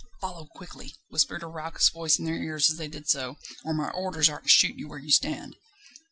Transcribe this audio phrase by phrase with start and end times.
[0.19, 3.91] "Follow quietly!" whispered a raucous voice in their ears as they did so, "or my
[3.91, 5.55] orders are to shoot you where you stand."